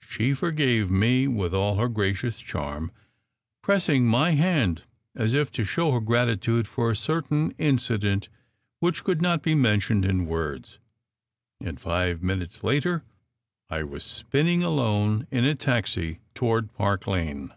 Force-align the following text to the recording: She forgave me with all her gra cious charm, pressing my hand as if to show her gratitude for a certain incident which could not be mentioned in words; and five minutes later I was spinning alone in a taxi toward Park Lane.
She 0.00 0.32
forgave 0.32 0.92
me 0.92 1.26
with 1.26 1.52
all 1.52 1.74
her 1.78 1.88
gra 1.88 2.14
cious 2.14 2.38
charm, 2.40 2.92
pressing 3.62 4.06
my 4.06 4.30
hand 4.30 4.84
as 5.16 5.34
if 5.34 5.50
to 5.50 5.64
show 5.64 5.90
her 5.90 6.00
gratitude 6.00 6.68
for 6.68 6.92
a 6.92 6.96
certain 6.96 7.50
incident 7.58 8.28
which 8.78 9.02
could 9.02 9.20
not 9.20 9.42
be 9.42 9.56
mentioned 9.56 10.04
in 10.04 10.26
words; 10.26 10.78
and 11.60 11.80
five 11.80 12.22
minutes 12.22 12.62
later 12.62 13.02
I 13.68 13.82
was 13.82 14.04
spinning 14.04 14.62
alone 14.62 15.26
in 15.32 15.44
a 15.44 15.56
taxi 15.56 16.20
toward 16.32 16.72
Park 16.74 17.08
Lane. 17.08 17.52